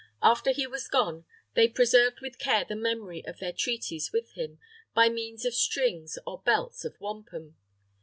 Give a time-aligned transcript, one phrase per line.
[0.23, 4.57] After he was gone, they preserved with care the memory of their treaties with him,
[4.95, 7.55] by means of strings or belts of wampum.